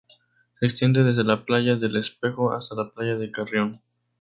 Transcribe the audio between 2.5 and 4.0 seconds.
hasta la playa de Carrión.